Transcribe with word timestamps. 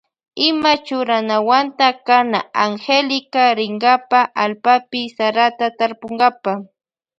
Ima 0.47 0.71
churanawanta 0.85 1.87
kana 2.07 2.39
Angélica 2.65 3.43
rinkapa 3.59 4.19
allpapi 4.43 5.01
sarata 5.17 5.67
tarpunkapa. 5.79 6.51